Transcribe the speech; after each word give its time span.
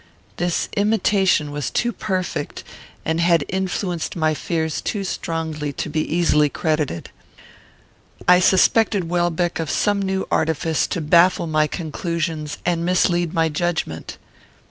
This 0.37 0.67
imitation 0.75 1.51
was 1.51 1.69
too 1.69 1.93
perfect, 1.93 2.63
and 3.05 3.21
had 3.21 3.45
influenced 3.47 4.15
my 4.15 4.33
fears 4.33 4.81
too 4.81 5.03
strongly, 5.03 5.71
to 5.73 5.89
be 5.89 6.01
easily 6.01 6.49
credited. 6.49 7.11
I 8.27 8.39
suspected 8.39 9.09
Welbeck 9.09 9.59
of 9.59 9.69
some 9.69 10.01
new 10.01 10.27
artifice 10.31 10.87
to 10.87 11.01
baffle 11.01 11.45
my 11.45 11.67
conclusions 11.67 12.57
and 12.65 12.83
mislead 12.83 13.31
my 13.35 13.47
judgment. 13.47 14.17